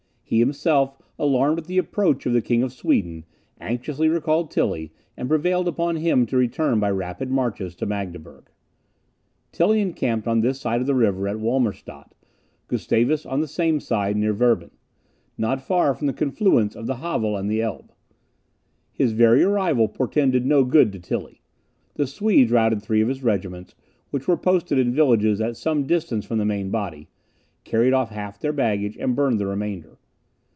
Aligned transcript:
He 0.33 0.39
himself, 0.39 0.97
alarmed 1.19 1.57
at 1.57 1.65
the 1.65 1.77
approach 1.77 2.25
of 2.25 2.31
the 2.31 2.41
King 2.41 2.63
of 2.63 2.71
Sweden, 2.71 3.25
anxiously 3.59 4.07
recalled 4.07 4.49
Tilly, 4.49 4.93
and 5.17 5.27
prevailed 5.27 5.67
upon 5.67 5.97
him 5.97 6.25
to 6.27 6.37
return 6.37 6.79
by 6.79 6.89
rapid 6.89 7.29
marches 7.29 7.75
to 7.75 7.85
Magdeburg. 7.85 8.49
Tilly 9.51 9.81
encamped 9.81 10.29
on 10.29 10.39
this 10.39 10.57
side 10.61 10.79
of 10.79 10.87
the 10.87 10.95
river 10.95 11.27
at 11.27 11.35
Wolmerstadt; 11.41 12.15
Gustavus 12.69 13.25
on 13.25 13.41
the 13.41 13.47
same 13.49 13.81
side, 13.81 14.15
near 14.15 14.33
Werben, 14.33 14.71
not 15.37 15.59
far 15.59 15.93
from 15.93 16.07
the 16.07 16.13
confluence 16.13 16.77
of 16.77 16.87
the 16.87 16.95
Havel 16.95 17.35
and 17.35 17.51
the 17.51 17.61
Elbe. 17.61 17.91
His 18.93 19.11
very 19.11 19.43
arrival 19.43 19.89
portended 19.89 20.45
no 20.45 20.63
good 20.63 20.93
to 20.93 20.99
Tilly. 20.99 21.41
The 21.95 22.07
Swedes 22.07 22.51
routed 22.51 22.81
three 22.81 23.01
of 23.01 23.09
his 23.09 23.21
regiments, 23.21 23.75
which 24.11 24.29
were 24.29 24.37
posted 24.37 24.79
in 24.79 24.93
villages 24.93 25.41
at 25.41 25.57
some 25.57 25.85
distance 25.85 26.23
from 26.23 26.37
the 26.37 26.45
main 26.45 26.69
body, 26.69 27.09
carried 27.65 27.91
off 27.91 28.11
half 28.11 28.39
their 28.39 28.53
baggage, 28.53 28.95
and 28.97 29.13
burned 29.13 29.37
the 29.37 29.45
remainder. 29.47 29.97